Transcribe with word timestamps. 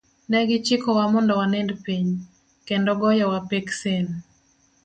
Ne 0.29 0.39
gichikowa 0.49 1.03
mondo 1.13 1.33
wanind 1.39 1.69
piny, 1.85 2.07
kendo 2.67 2.91
goyowa 3.01 3.39
peksen. 3.49 4.05